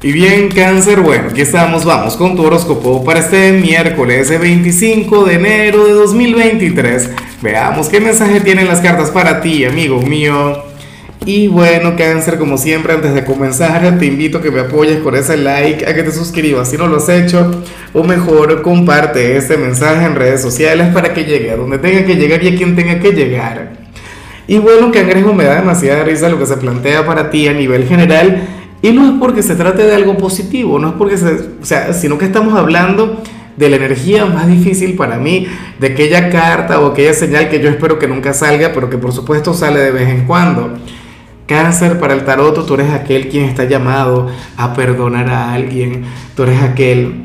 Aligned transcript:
Y 0.00 0.12
bien, 0.12 0.48
cáncer, 0.48 1.00
bueno, 1.00 1.24
aquí 1.30 1.40
estamos, 1.40 1.84
vamos 1.84 2.16
con 2.16 2.36
tu 2.36 2.44
horóscopo 2.44 3.04
para 3.04 3.18
este 3.18 3.50
miércoles 3.50 4.30
25 4.30 5.24
de 5.24 5.34
enero 5.34 5.86
de 5.86 5.92
2023. 5.92 7.10
Veamos 7.42 7.88
qué 7.88 7.98
mensaje 7.98 8.40
tienen 8.40 8.68
las 8.68 8.80
cartas 8.80 9.10
para 9.10 9.40
ti, 9.40 9.64
amigo 9.64 10.00
mío. 10.00 10.62
Y 11.26 11.48
bueno, 11.48 11.96
cáncer, 11.96 12.38
como 12.38 12.58
siempre, 12.58 12.92
antes 12.92 13.12
de 13.12 13.24
comenzar, 13.24 13.98
te 13.98 14.06
invito 14.06 14.38
a 14.38 14.40
que 14.40 14.52
me 14.52 14.60
apoyes 14.60 15.00
con 15.00 15.16
ese 15.16 15.36
like, 15.36 15.84
a 15.84 15.92
que 15.92 16.04
te 16.04 16.12
suscribas 16.12 16.70
si 16.70 16.76
no 16.76 16.86
lo 16.86 16.98
has 16.98 17.08
hecho, 17.08 17.64
o 17.92 18.04
mejor, 18.04 18.62
comparte 18.62 19.36
este 19.36 19.56
mensaje 19.56 20.06
en 20.06 20.14
redes 20.14 20.40
sociales 20.40 20.94
para 20.94 21.12
que 21.12 21.24
llegue 21.24 21.50
a 21.50 21.56
donde 21.56 21.78
tenga 21.78 22.04
que 22.04 22.14
llegar 22.14 22.40
y 22.44 22.54
a 22.54 22.56
quien 22.56 22.76
tenga 22.76 23.00
que 23.00 23.10
llegar. 23.10 23.72
Y 24.46 24.58
bueno, 24.58 24.92
cangrejo, 24.92 25.34
me 25.34 25.42
da 25.42 25.56
demasiada 25.56 26.04
risa 26.04 26.28
lo 26.28 26.38
que 26.38 26.46
se 26.46 26.56
plantea 26.56 27.04
para 27.04 27.30
ti 27.30 27.48
a 27.48 27.52
nivel 27.52 27.88
general 27.88 28.57
y 28.80 28.92
no 28.92 29.04
es 29.06 29.12
porque 29.18 29.42
se 29.42 29.56
trate 29.56 29.82
de 29.82 29.94
algo 29.94 30.16
positivo, 30.16 30.78
no 30.78 30.88
es 30.88 30.94
porque 30.94 31.16
se, 31.16 31.32
o 31.60 31.64
sea, 31.64 31.92
sino 31.92 32.16
que 32.16 32.26
estamos 32.26 32.54
hablando 32.54 33.22
de 33.56 33.68
la 33.68 33.76
energía 33.76 34.24
más 34.24 34.46
difícil 34.46 34.94
para 34.94 35.16
mí, 35.16 35.48
de 35.80 35.88
aquella 35.88 36.30
carta 36.30 36.78
o 36.80 36.92
aquella 36.92 37.12
señal 37.12 37.48
que 37.48 37.60
yo 37.60 37.68
espero 37.68 37.98
que 37.98 38.06
nunca 38.06 38.32
salga, 38.32 38.70
pero 38.72 38.88
que 38.88 38.98
por 38.98 39.12
supuesto 39.12 39.52
sale 39.52 39.80
de 39.80 39.90
vez 39.90 40.08
en 40.08 40.26
cuando. 40.26 40.78
Cáncer 41.46 41.98
para 41.98 42.14
el 42.14 42.24
tarot, 42.24 42.66
tú 42.66 42.74
eres 42.74 42.90
aquel 42.92 43.28
quien 43.28 43.46
está 43.46 43.64
llamado 43.64 44.28
a 44.56 44.74
perdonar 44.74 45.28
a 45.28 45.52
alguien, 45.54 46.04
tú 46.36 46.44
eres 46.44 46.62
aquel, 46.62 47.24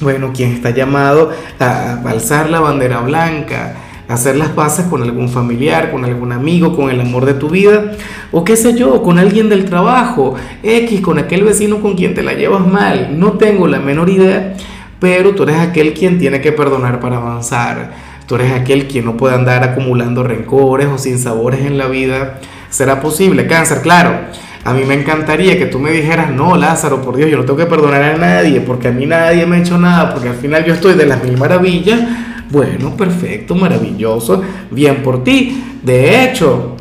bueno, 0.00 0.32
quien 0.32 0.52
está 0.52 0.70
llamado 0.70 1.32
a 1.58 2.02
alzar 2.04 2.50
la 2.50 2.60
bandera 2.60 3.00
blanca, 3.00 3.74
hacer 4.08 4.36
las 4.36 4.48
paces 4.48 4.86
con 4.86 5.02
algún 5.02 5.28
familiar, 5.28 5.90
con 5.90 6.04
algún 6.04 6.32
amigo, 6.32 6.74
con 6.74 6.90
el 6.90 7.00
amor 7.00 7.26
de 7.26 7.34
tu 7.34 7.50
vida, 7.50 7.92
o 8.32 8.42
qué 8.42 8.56
sé 8.56 8.74
yo, 8.74 9.02
con 9.02 9.18
alguien 9.18 9.48
del 9.48 9.66
trabajo, 9.66 10.34
X, 10.62 11.00
con 11.02 11.18
aquel 11.18 11.44
vecino 11.44 11.80
con 11.80 11.94
quien 11.94 12.14
te 12.14 12.22
la 12.22 12.32
llevas 12.32 12.66
mal, 12.66 13.18
no 13.18 13.32
tengo 13.32 13.68
la 13.68 13.78
menor 13.78 14.08
idea, 14.08 14.54
pero 14.98 15.34
tú 15.34 15.42
eres 15.44 15.58
aquel 15.58 15.92
quien 15.92 16.18
tiene 16.18 16.40
que 16.40 16.52
perdonar 16.52 17.00
para 17.00 17.18
avanzar, 17.18 17.92
tú 18.26 18.36
eres 18.36 18.52
aquel 18.52 18.88
quien 18.88 19.04
no 19.04 19.16
puede 19.16 19.34
andar 19.34 19.62
acumulando 19.62 20.24
rencores 20.24 20.88
o 20.88 20.98
sin 20.98 21.18
sabores 21.18 21.60
en 21.60 21.76
la 21.76 21.86
vida, 21.86 22.40
será 22.70 23.00
posible, 23.00 23.46
cáncer, 23.46 23.82
claro. 23.82 24.12
A 24.64 24.74
mí 24.74 24.82
me 24.84 24.94
encantaría 24.94 25.56
que 25.56 25.66
tú 25.66 25.78
me 25.78 25.92
dijeras, 25.92 26.30
no, 26.30 26.56
Lázaro, 26.56 27.00
por 27.00 27.16
Dios, 27.16 27.30
yo 27.30 27.38
no 27.38 27.44
tengo 27.44 27.56
que 27.56 27.66
perdonar 27.66 28.02
a 28.02 28.16
nadie, 28.16 28.60
porque 28.60 28.88
a 28.88 28.90
mí 28.90 29.06
nadie 29.06 29.46
me 29.46 29.56
ha 29.56 29.60
hecho 29.60 29.78
nada, 29.78 30.12
porque 30.12 30.28
al 30.28 30.34
final 30.34 30.64
yo 30.64 30.74
estoy 30.74 30.94
de 30.94 31.06
las 31.06 31.22
mil 31.22 31.38
maravillas, 31.38 32.00
bueno, 32.50 32.96
perfecto, 32.96 33.54
maravilloso, 33.54 34.42
bien 34.70 35.02
por 35.02 35.22
ti. 35.24 35.62
De 35.82 36.24
hecho, 36.24 36.76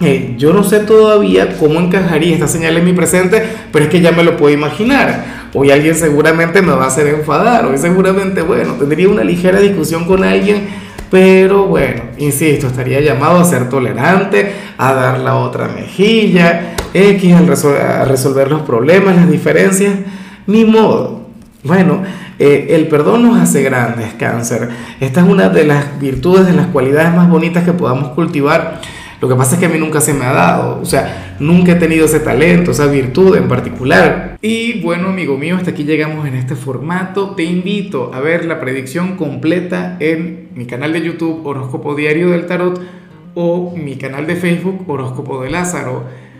eh, 0.00 0.34
yo 0.36 0.52
no 0.52 0.62
sé 0.62 0.80
todavía 0.80 1.56
cómo 1.58 1.80
encajaría 1.80 2.34
esta 2.34 2.48
señal 2.48 2.76
en 2.76 2.84
mi 2.84 2.92
presente, 2.92 3.42
pero 3.72 3.86
es 3.86 3.90
que 3.90 4.00
ya 4.00 4.12
me 4.12 4.22
lo 4.22 4.36
puedo 4.36 4.54
imaginar. 4.54 5.48
Hoy 5.54 5.70
alguien 5.70 5.94
seguramente 5.94 6.60
me 6.60 6.72
va 6.72 6.84
a 6.84 6.88
hacer 6.88 7.06
enfadar, 7.06 7.64
hoy 7.64 7.78
seguramente, 7.78 8.42
bueno, 8.42 8.74
tendría 8.74 9.08
una 9.08 9.24
ligera 9.24 9.58
discusión 9.58 10.04
con 10.04 10.22
alguien, 10.22 10.68
pero 11.10 11.66
bueno, 11.66 12.02
insisto, 12.18 12.66
estaría 12.66 13.00
llamado 13.00 13.38
a 13.38 13.44
ser 13.44 13.68
tolerante, 13.68 14.52
a 14.76 14.92
dar 14.92 15.20
la 15.20 15.36
otra 15.36 15.68
mejilla, 15.68 16.74
X, 16.92 17.34
a 17.34 18.04
resolver 18.04 18.50
los 18.50 18.62
problemas, 18.62 19.16
las 19.16 19.30
diferencias, 19.30 19.94
ni 20.46 20.64
modo. 20.64 21.25
Bueno, 21.66 22.02
eh, 22.38 22.68
el 22.70 22.86
perdón 22.86 23.24
nos 23.24 23.40
hace 23.40 23.62
grandes, 23.62 24.14
cáncer. 24.14 24.68
Esta 25.00 25.20
es 25.20 25.26
una 25.26 25.48
de 25.48 25.64
las 25.64 25.98
virtudes, 25.98 26.46
de 26.46 26.52
las 26.52 26.68
cualidades 26.68 27.12
más 27.12 27.28
bonitas 27.28 27.64
que 27.64 27.72
podamos 27.72 28.10
cultivar. 28.10 28.80
Lo 29.20 29.28
que 29.28 29.34
pasa 29.34 29.54
es 29.54 29.60
que 29.60 29.66
a 29.66 29.68
mí 29.68 29.78
nunca 29.78 30.00
se 30.00 30.12
me 30.12 30.26
ha 30.26 30.32
dado, 30.32 30.78
o 30.80 30.84
sea, 30.84 31.36
nunca 31.40 31.72
he 31.72 31.76
tenido 31.76 32.04
ese 32.04 32.20
talento, 32.20 32.70
esa 32.70 32.86
virtud 32.86 33.36
en 33.36 33.48
particular. 33.48 34.36
Y 34.42 34.80
bueno, 34.82 35.08
amigo 35.08 35.38
mío, 35.38 35.56
hasta 35.56 35.70
aquí 35.70 35.84
llegamos 35.84 36.26
en 36.28 36.34
este 36.34 36.54
formato. 36.54 37.30
Te 37.30 37.42
invito 37.42 38.12
a 38.14 38.20
ver 38.20 38.44
la 38.44 38.60
predicción 38.60 39.16
completa 39.16 39.96
en 39.98 40.50
mi 40.54 40.66
canal 40.66 40.92
de 40.92 41.02
YouTube 41.02 41.44
Horóscopo 41.46 41.94
Diario 41.94 42.30
del 42.30 42.46
Tarot 42.46 42.80
o 43.34 43.74
mi 43.74 43.96
canal 43.96 44.26
de 44.26 44.36
Facebook 44.36 44.84
Horóscopo 44.86 45.42
de 45.42 45.50
Lázaro. 45.50 46.04